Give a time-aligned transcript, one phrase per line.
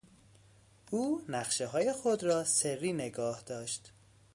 [0.91, 3.91] او نقشههای خود را سری نگاهداشت.